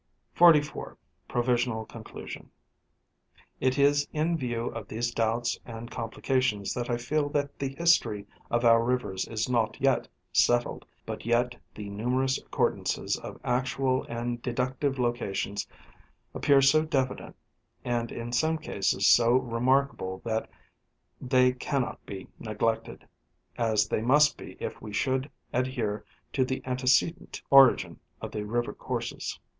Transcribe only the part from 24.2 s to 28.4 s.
be if we should adhere to the antecedent origin of